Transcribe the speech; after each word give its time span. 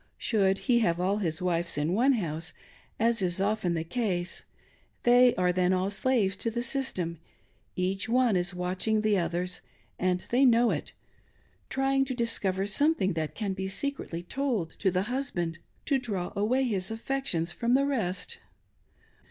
Should 0.17 0.57
he 0.65 0.79
have 0.79 0.99
all 0.99 1.17
his 1.17 1.43
wives 1.43 1.77
in 1.77 1.93
one 1.93 2.13
house, 2.13 2.53
as 2.99 3.21
is 3.21 3.39
often 3.39 3.75
the 3.75 3.83
case, 3.83 4.43
they 5.03 5.35
are 5.35 5.53
then 5.53 5.73
all 5.73 5.91
slaves 5.91 6.35
to 6.37 6.49
the 6.49 6.63
system, 6.63 7.19
each 7.75 8.09
one 8.09 8.35
is 8.35 8.51
watching 8.51 9.01
the 9.01 9.19
others— 9.19 9.61
and 9.99 10.25
they 10.31 10.43
know 10.43 10.71
it— 10.71 10.91
trying 11.69 12.03
to 12.05 12.15
discover 12.15 12.65
something 12.65 13.13
that 13.13 13.35
can 13.35 13.53
be 13.53 13.67
secretly 13.67 14.23
told 14.23 14.71
to 14.79 14.89
the 14.89 15.03
husband 15.03 15.59
to 15.85 15.99
draw 15.99 16.33
away 16.35 16.63
his 16.63 16.89
affections 16.89 17.51
from 17.53 17.75
the 17.75 17.85
rest. 17.85 18.39